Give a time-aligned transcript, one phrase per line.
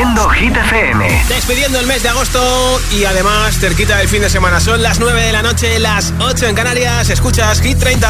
[0.00, 1.24] Haciendo Hit FM.
[1.28, 4.58] Despidiendo el mes de agosto y además cerquita del fin de semana.
[4.58, 7.10] Son las 9 de la noche, las 8 en Canarias.
[7.10, 8.08] Escuchas Hit 30.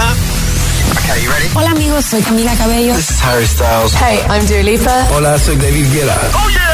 [0.93, 1.49] Okay, you ready?
[1.53, 2.95] Hola amigos, soy Camila Cabello.
[2.95, 3.93] This is Harry Styles.
[3.95, 5.09] Hey, I'm Dua Lipa.
[5.11, 6.17] Hola, soy David Guetta.
[6.33, 6.71] Oh yeah.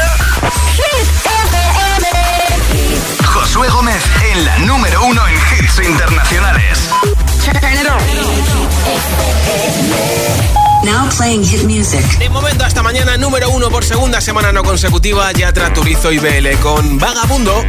[0.75, 2.05] Hit FM.
[3.25, 6.89] Josué Gómez en la número uno en hits internacionales.
[10.83, 12.05] Now playing hit music.
[12.19, 16.47] De momento hasta mañana, número uno por segunda semana no consecutiva, Yatra Turizo y BL
[16.61, 17.65] con Vagabundo.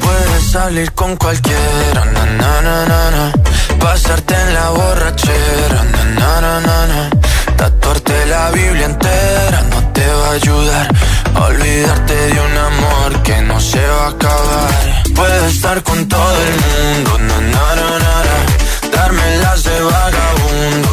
[0.00, 3.32] Puedes salir con cualquiera, na, na, na, na, na.
[3.78, 7.10] pasarte en la borrachera, na, na, na, na, na.
[7.56, 10.88] tatuarte la Biblia entera no te va a ayudar.
[11.34, 15.02] Olvidarte de un amor que no se va a acabar.
[15.14, 18.96] Puedes estar con todo el mundo, na, na, na, na, na.
[18.96, 20.92] darme las de vagabundo,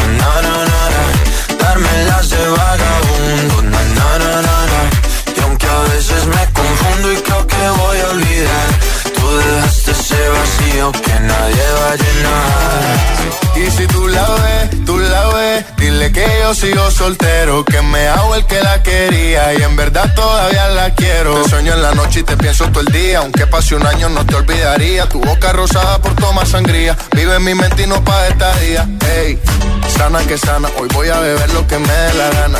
[16.53, 21.43] sigo soltero, que me hago el que la quería y en verdad todavía la quiero.
[21.43, 24.09] Te sueño en la noche y te pienso todo el día, aunque pase un año
[24.09, 25.07] no te olvidaría.
[25.07, 28.87] Tu boca rosada por tomar sangría, vive en mi mente y no pa' esta día.
[29.15, 29.39] Ey,
[29.97, 32.59] sana que sana, hoy voy a beber lo que me dé la gana.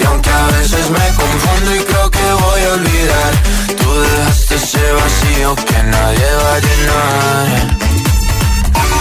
[0.00, 3.32] Y aunque a veces me confundo y creo que voy a olvidar,
[3.76, 7.78] tú dejaste ese vacío que nadie va a llenar.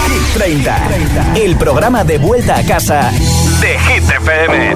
[0.07, 3.11] Hit 30, el programa de vuelta a casa
[3.61, 4.75] de Hit FM.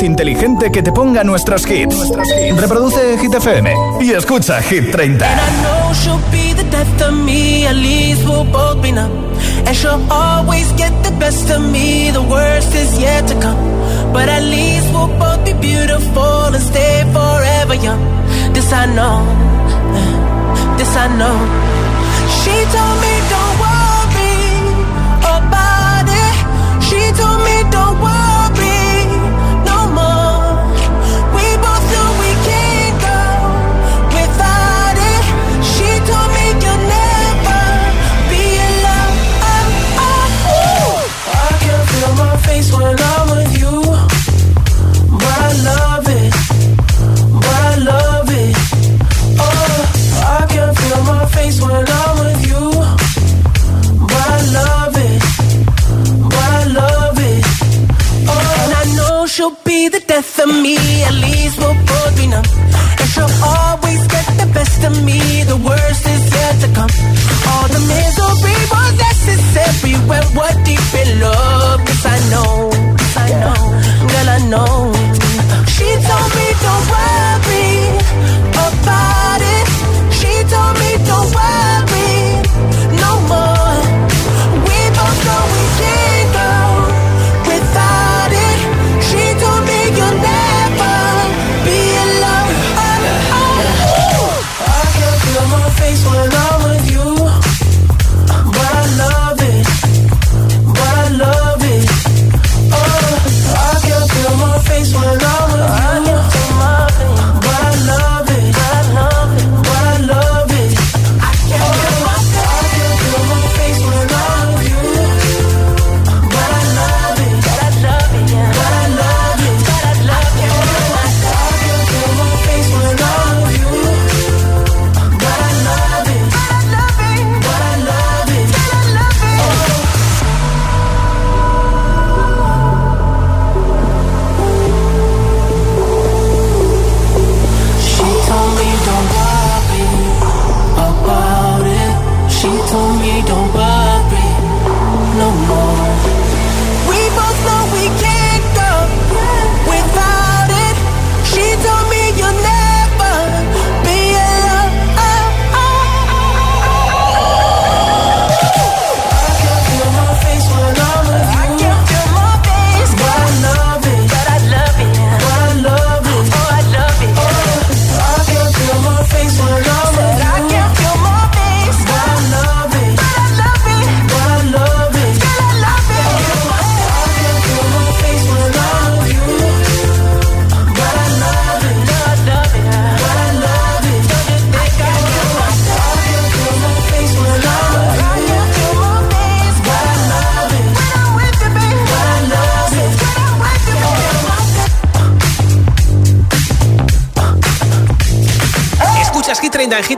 [0.00, 2.10] altavoz inteligente que te ponga nuestros hits.
[2.56, 5.26] Reproduce Hit FM y escucha Hit 30.
[5.26, 9.10] And I know she'll be the death of me, at least we'll both be numb.
[9.66, 14.12] And she'll always get the best of me, the worst is yet to come.
[14.12, 18.02] But at least we'll both be beautiful and stay forever young.
[18.52, 19.24] This I know,
[20.78, 21.36] this I know.
[22.42, 23.19] She told me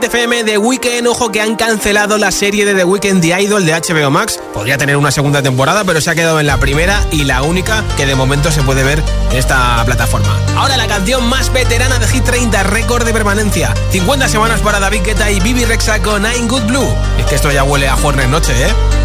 [0.03, 1.07] FM The Weeknd.
[1.07, 4.39] Ojo que han cancelado la serie de The Weeknd The Idol de HBO Max.
[4.53, 7.83] Podría tener una segunda temporada, pero se ha quedado en la primera y la única
[7.95, 10.37] que de momento se puede ver en esta plataforma.
[10.57, 13.73] Ahora la canción más veterana de Hit 30, récord de permanencia.
[13.91, 16.95] 50 semanas para David Guetta y Bibi Rexa con Nine Good Blue.
[17.19, 19.02] Es que esto ya huele a Jueves Noche, ¿eh?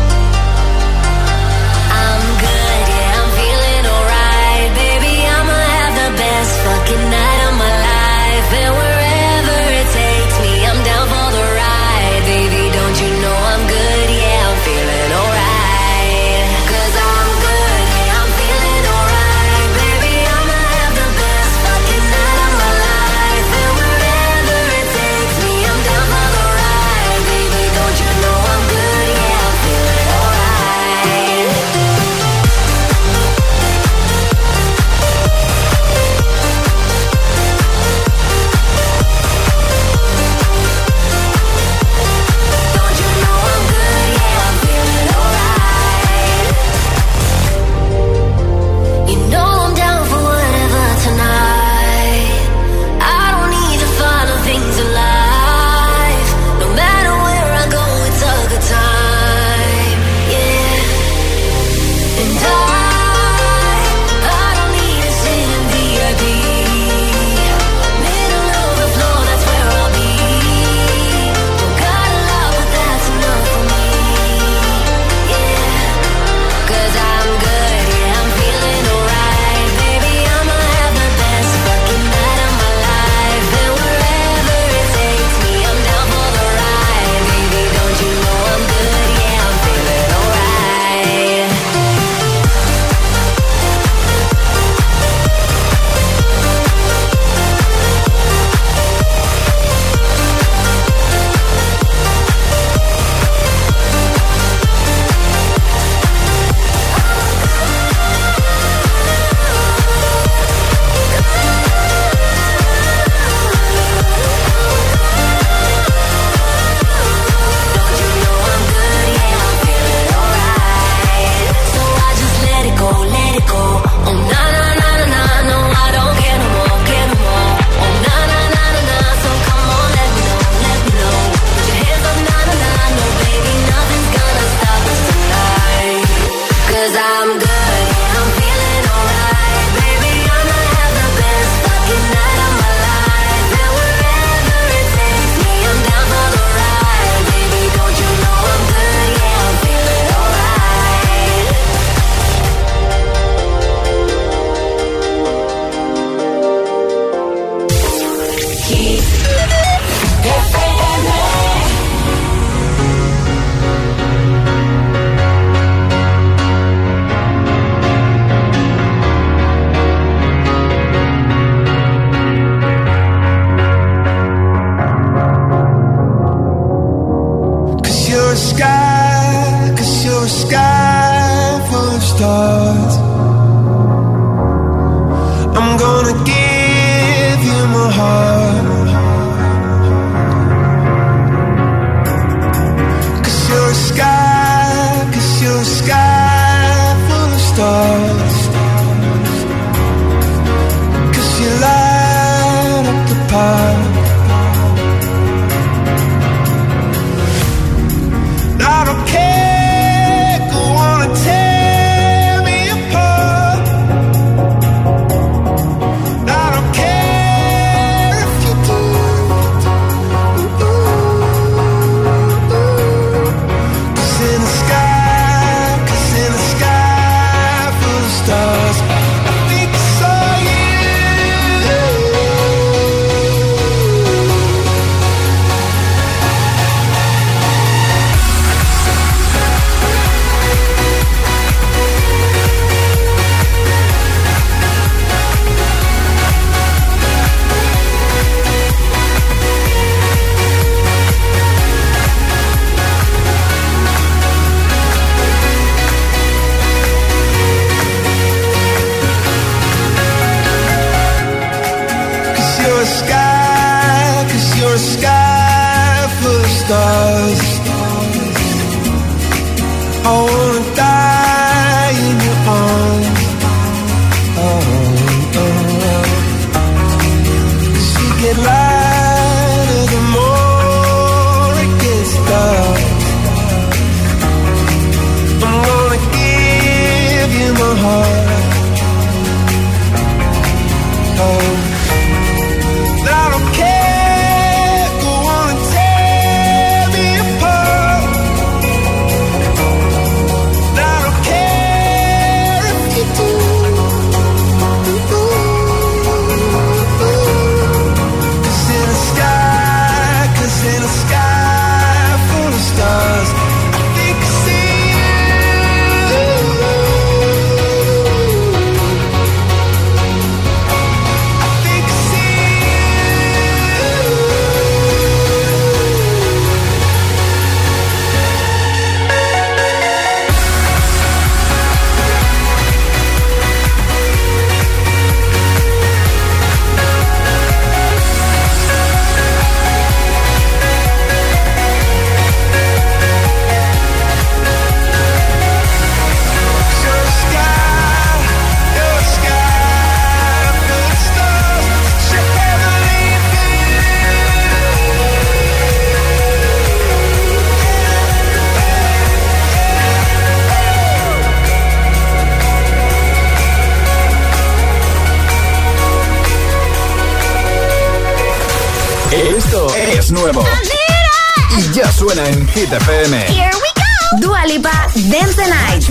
[372.59, 373.15] Hit FM.
[373.31, 374.19] Here we go.
[374.19, 374.75] Dua Lipa,
[375.13, 375.87] Dance the Night.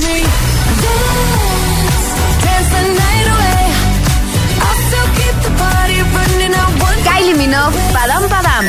[7.08, 8.66] Kylie Minogue, Padam Padam.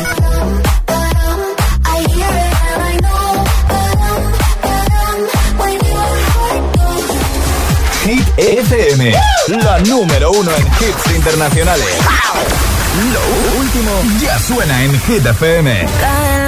[8.04, 9.13] Hit FM,
[9.65, 11.89] la número uno en hits internacionales.
[13.13, 16.48] Lo último ya suena en Hit FM.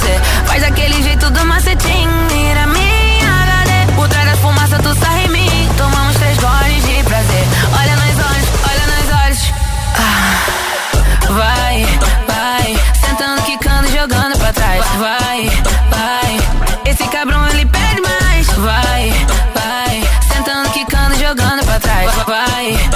[0.00, 0.20] você.
[0.46, 3.92] Faz aquele jeito do macetinho, mira minha HD.
[3.94, 7.44] Por trás da fumaça tu sai em mim, tomamos três goles de prazer.
[7.78, 9.52] Olha nos olhos, olha nos olhos.
[9.96, 11.86] Ah, vai,
[12.26, 14.84] vai, sentando, quicando, jogando pra trás.
[14.98, 15.50] Vai,
[15.90, 18.46] vai, esse cabrão ele pede mais.
[18.48, 22.14] Vai, vai, sentando, quicando, jogando pra trás.
[22.14, 22.90] Vai, vai,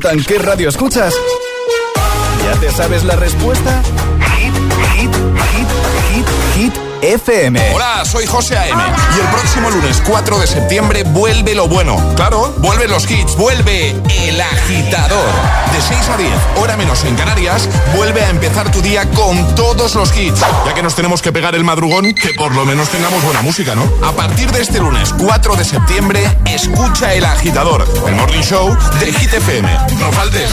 [0.00, 1.14] preguntan qué radio escuchas,
[2.44, 3.82] ¿ya te sabes la respuesta?
[7.02, 7.72] FM.
[7.74, 8.82] Hola, soy José A.M.
[9.16, 11.96] Y el próximo lunes 4 de septiembre vuelve lo bueno.
[12.16, 15.30] Claro, vuelven los hits, vuelve El Agitador.
[15.72, 19.94] De 6 a 10, hora menos en Canarias, vuelve a empezar tu día con todos
[19.94, 20.40] los hits.
[20.66, 23.74] Ya que nos tenemos que pegar el madrugón, que por lo menos tengamos buena música,
[23.74, 23.88] ¿no?
[24.06, 29.12] A partir de este lunes 4 de septiembre, escucha El Agitador, el morning show de
[29.12, 29.68] Hit FM.
[29.98, 30.50] No faltes.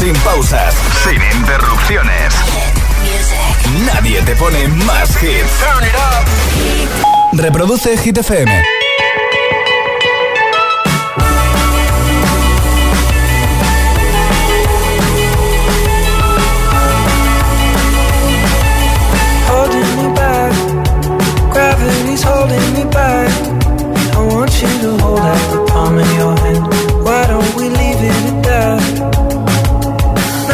[0.00, 2.34] Sin pausas, sin interrupciones.
[3.84, 5.52] Nadie te pone más hits.
[7.32, 8.50] Reproduce Hit FM.
[19.50, 20.52] holding me back.
[21.52, 23.30] Gravity's holding me back.
[24.16, 27.04] I want you to hold out the palm of your hand.
[27.04, 29.49] Why don't we leave it at that?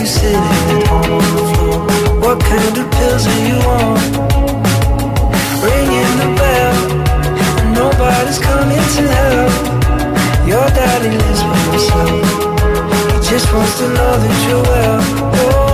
[0.00, 1.02] You sitting on
[1.36, 1.78] the floor?
[2.24, 3.96] What kind of pills are you on?
[5.60, 6.76] Ringing the bell,
[7.60, 9.52] and nobody's coming to help.
[10.48, 12.26] Your daddy lives by himself.
[13.12, 15.00] He just wants to know that you're well.
[15.36, 15.69] Oh,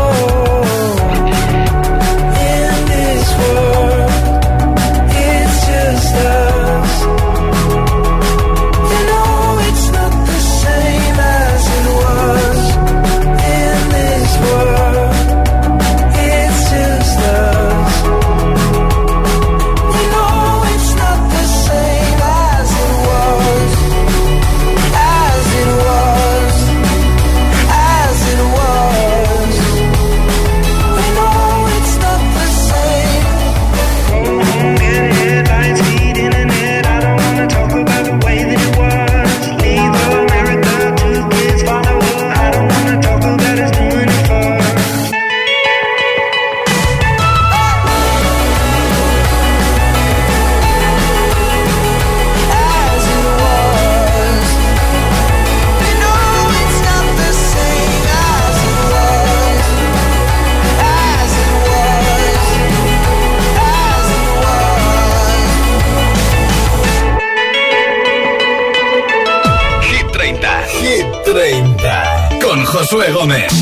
[72.88, 73.52] Josué Gómez.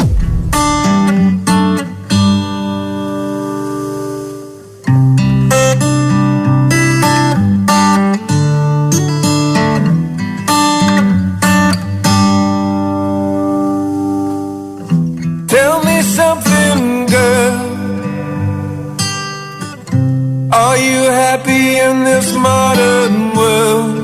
[15.49, 17.61] Tell me something, girl.
[20.53, 24.04] Are you happy in this modern world?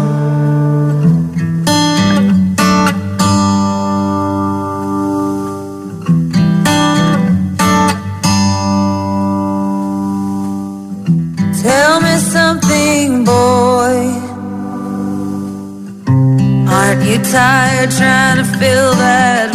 [17.31, 19.50] Tired trying to fill that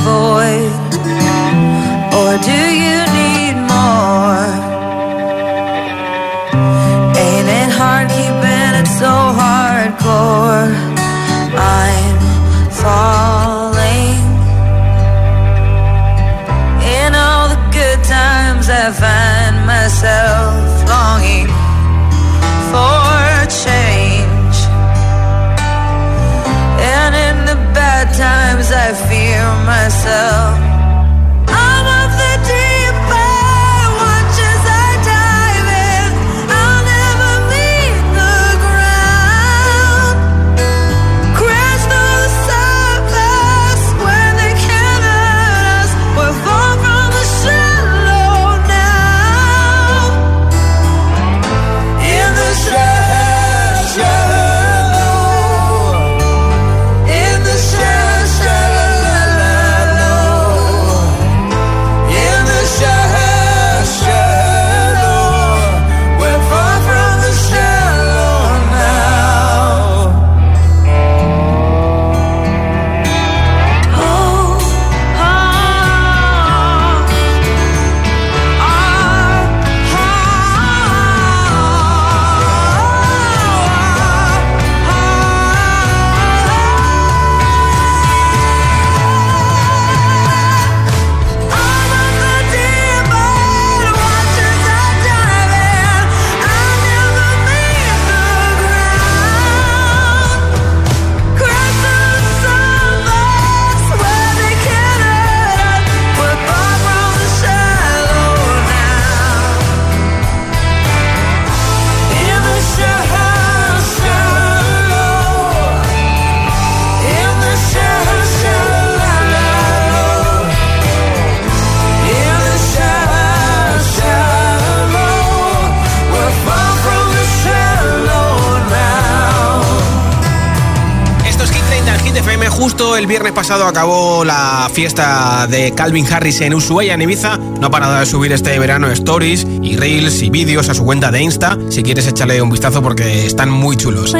[133.37, 137.37] pasado acabó la fiesta de Calvin Harris en Ushuaia, en.
[137.37, 141.11] No ha parado de subir este verano stories y reels y vídeos a su cuenta
[141.11, 141.59] de Insta.
[141.68, 144.14] Si quieres echarle un vistazo porque están muy chulos.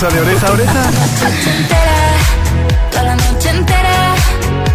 [0.00, 0.90] Esa de oreja a oreja?
[1.60, 1.98] entera,
[2.90, 4.14] toda la noche entera.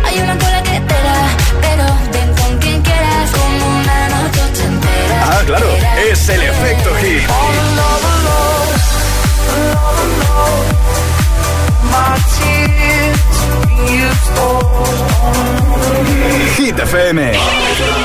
[0.05, 1.27] Hay una cola que te da,
[1.61, 5.23] pero ven con quien quieras, como una noche entera.
[5.23, 5.67] Ah, claro,
[6.11, 7.23] es el efecto hit.
[16.55, 18.04] Hit FM.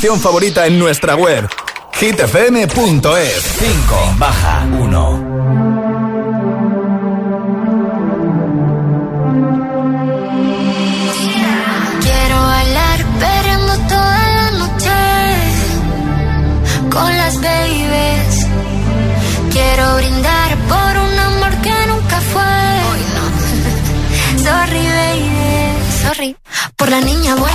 [0.00, 1.48] Favorita en nuestra web
[1.94, 5.32] hitfm.es 5 baja 1
[12.00, 14.90] Quiero bailar perreando toda la noche
[16.90, 18.46] con las babies.
[19.52, 22.42] Quiero brindar por un amor que nunca fue.
[24.42, 25.32] Sorry, baby,
[26.02, 26.36] sorry.
[26.76, 27.51] Por la niña buena,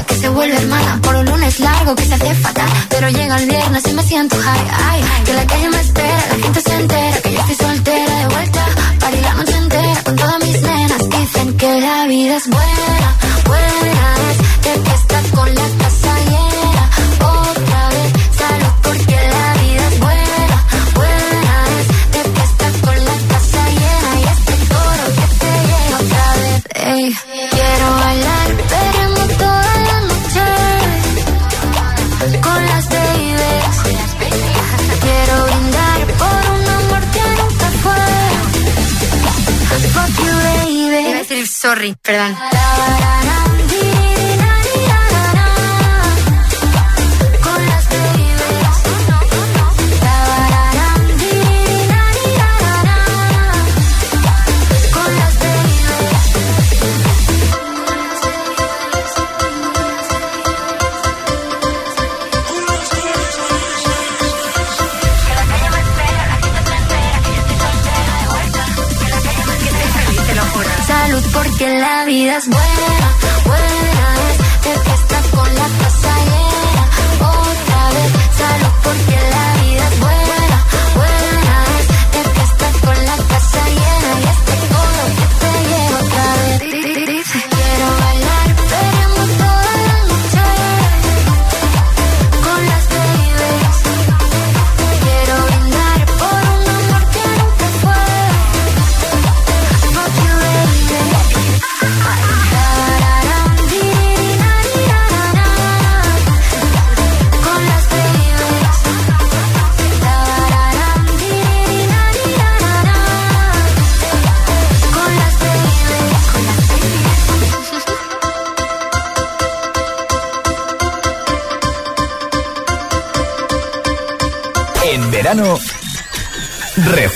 [0.00, 0.98] que se vuelve hermana.
[1.02, 4.36] Por un lunes largo que se hace fatal, pero llega el viernes y me siento
[4.36, 4.70] high.
[4.88, 5.61] Ay, que la calle
[42.02, 42.36] perdón.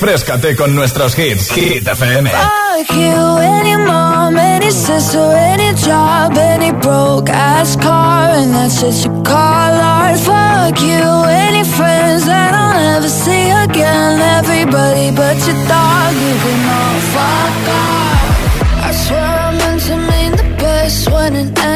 [0.06, 1.50] refrescate con nuestros hits.
[1.50, 2.30] Hit FM.
[2.30, 9.04] Fuck you, any mom, any sister, any job, any broke ass car, and that's just
[9.04, 10.16] you call art.
[10.20, 14.20] Fuck you, any friends that I'll never see again.
[14.38, 18.86] Everybody but your dog, you can all fuck off.
[18.86, 21.75] I swear I meant to mean the best when it ends.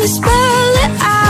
[0.00, 1.29] whisper it out.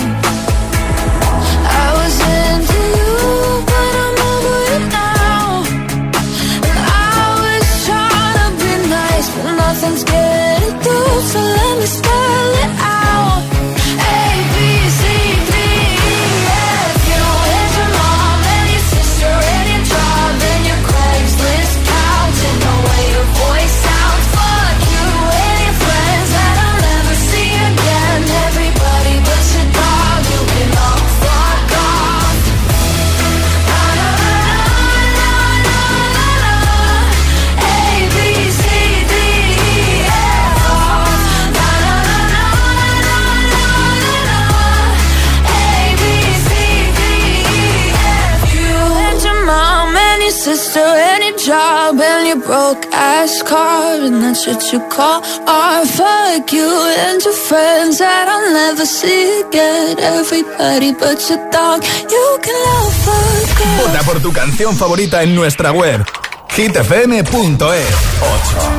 [54.43, 55.21] should you call
[55.85, 56.67] fuck you
[57.47, 58.01] friends
[58.53, 59.43] never see?
[59.53, 61.37] Everybody but you
[62.41, 62.91] can love.
[63.77, 66.03] Vota por tu canción favorita en nuestra web
[66.55, 67.85] hitfm.es
[68.21, 68.70] 8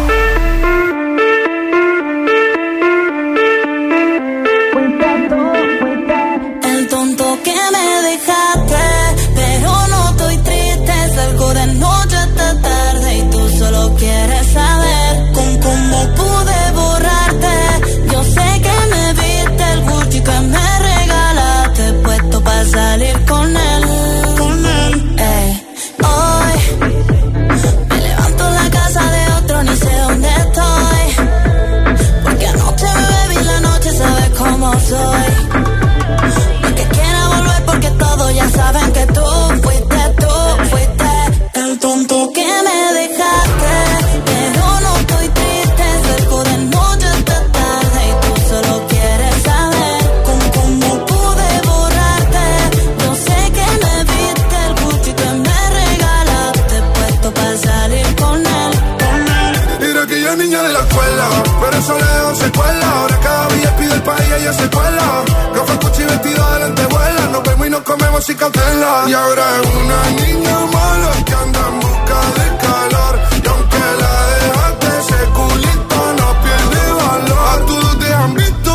[60.37, 61.29] niña de la escuela,
[61.61, 62.91] pero eso le dejó secuela.
[62.91, 65.25] Ahora cada día pide el país y ella se cuela.
[65.55, 67.27] Café, cuchi, vestido adelante, vuela.
[67.33, 69.05] Nos vemos y nos comemos sin cautela.
[69.09, 73.15] Y ahora es una niña mala que anda en busca de calor.
[73.45, 77.49] Y aunque la dejaste, ese culito no pierde valor.
[77.53, 78.73] A todos te han visto.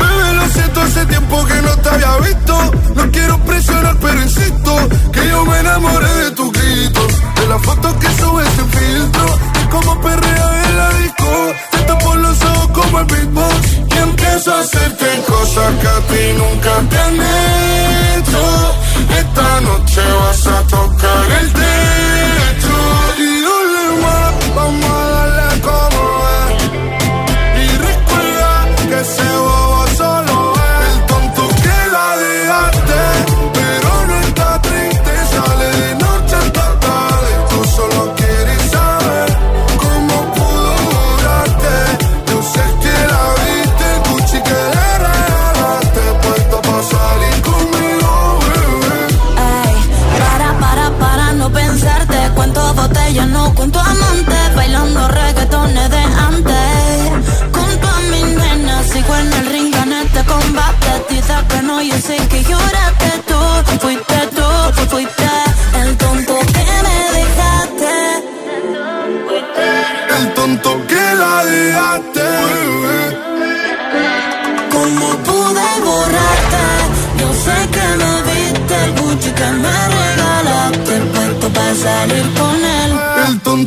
[0.00, 2.72] Bebé, lo siento, hace tiempo que no te había visto.
[2.94, 6.57] No quiero presionar, pero insisto que yo me enamoré de tu casa.
[6.88, 11.78] De la foto que subes este sin filtro Y como perrea en la disco Te
[11.78, 16.70] tapo los ojos como el beatbox Y empiezo a hacerte cosas que a ti nunca
[16.88, 18.74] te han hecho.
[19.18, 22.27] Esta noche vas a tocar el techo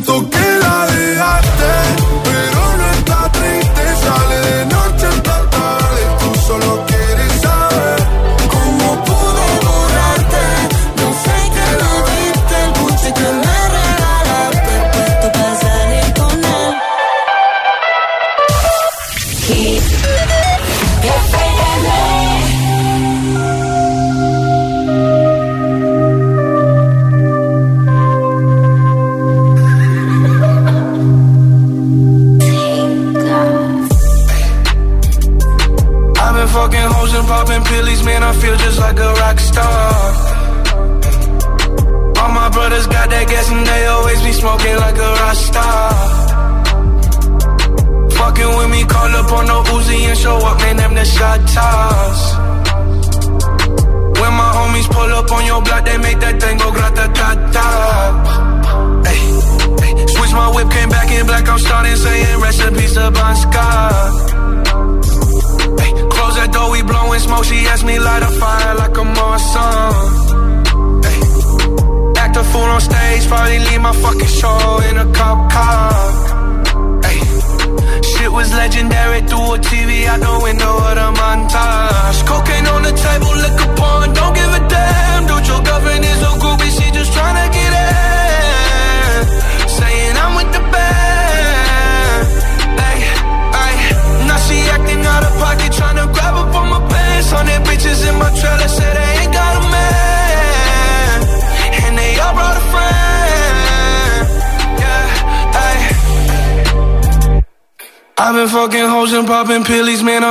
[0.00, 0.51] toque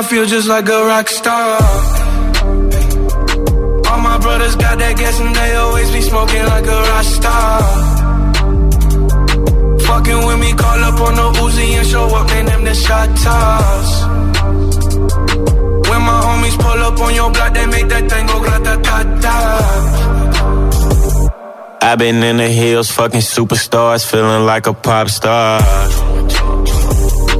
[0.04, 1.58] feel just like a rock star.
[3.89, 7.62] All my brothers got that gas and they always be smoking like a rock star.
[9.88, 13.10] Fucking with me, call up on the Uzi and show up, man, them the shot
[13.18, 14.02] toss.
[15.89, 19.04] When my homies pull up on your block, they make that thing go grata ta
[19.24, 19.38] ta.
[21.82, 25.60] I've been in the hills, fucking superstars, feeling like a pop star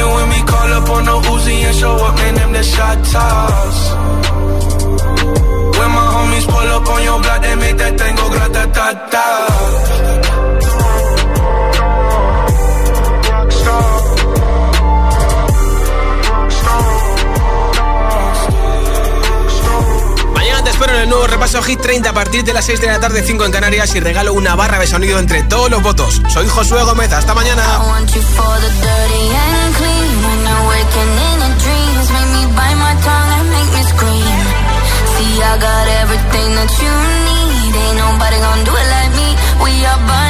[0.00, 3.04] Fucking with me, call up on the Uzi and show up, man, them the shot
[3.04, 3.78] toss.
[5.78, 8.70] When my homies pull up on your block, they make that thing go grata
[21.10, 23.94] nuevo repaso Hit 30 a partir de las 6 de la tarde, 5 en Canarias
[23.94, 26.22] y regalo una barra de sonido entre todos los votos.
[26.28, 27.62] Soy Josué Gómez, hasta mañana.
[35.42, 36.94] I got everything that you
[37.26, 37.74] need.
[37.74, 39.30] Ain't nobody gonna do it like me.
[39.60, 40.29] que te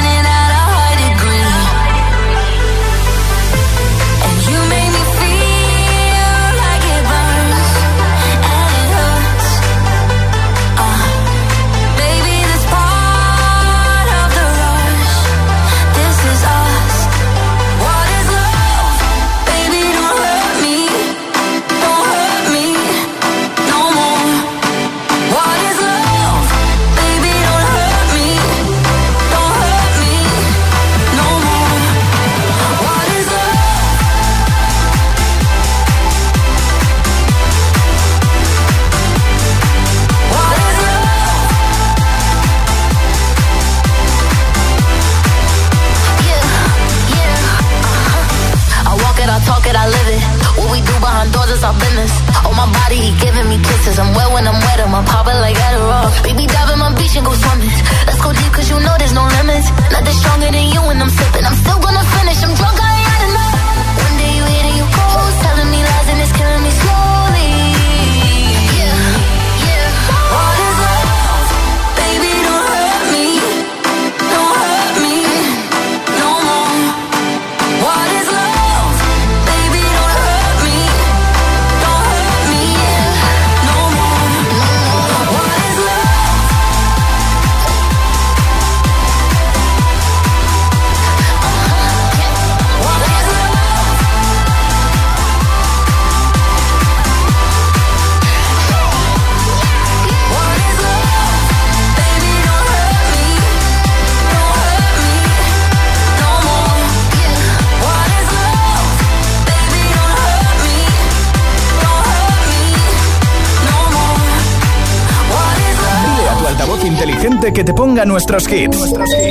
[118.05, 118.77] nuestros hits.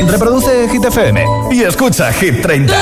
[0.07, 2.75] Reproduce Hit FM y escucha Hit 30.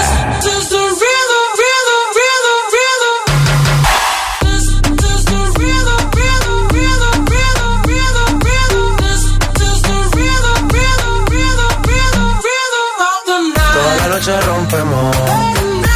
[13.72, 15.16] Toda la noche rompemos,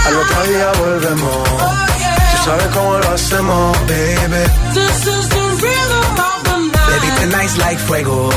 [0.06, 1.48] al otro día volvemos.
[1.48, 4.42] Tú sabes cómo lo hacemos, baby.
[6.88, 8.30] Baby, tonight's like fuego.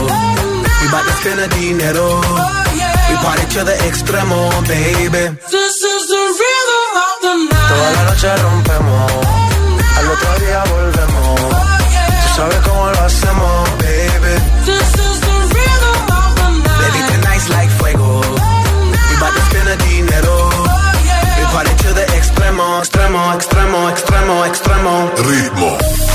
[0.86, 2.22] We bout to spend a dinero.
[2.22, 3.10] Oh, yeah.
[3.10, 4.38] We party to the extremo,
[4.70, 5.34] baby.
[5.50, 7.70] This is the rhythm of the night.
[7.74, 9.12] Toda la noche rompemos.
[9.98, 11.42] Al otro día volvemos.
[11.42, 11.58] Oh,
[11.90, 12.22] yeah.
[12.22, 14.34] Tú sabes cómo lo hacemos, baby.
[14.70, 16.80] This is the rhythm of the night.
[16.86, 18.22] Baby, tonight's like fuego.
[19.10, 20.38] We bout to spend a dinero.
[20.38, 21.40] Oh, yeah.
[21.40, 24.94] We party to the extremo, extremo, extremo, extremo, extremo.
[25.18, 26.15] Ritmo.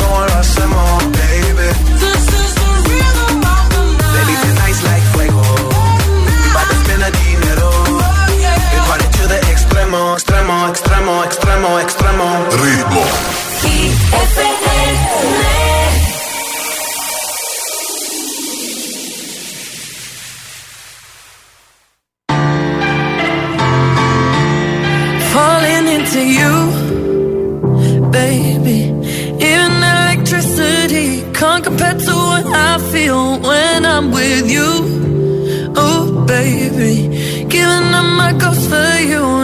[34.01, 35.71] I'm with you.
[35.75, 39.40] Oh, baby, giving up my gut for you.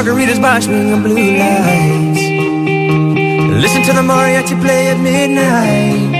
[0.00, 2.22] margaritas by swing of blue lights.
[3.64, 6.16] Listen to the mariachi play at midnight.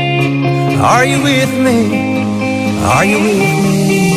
[0.92, 1.78] Are you with me?
[2.84, 4.09] Are you with me?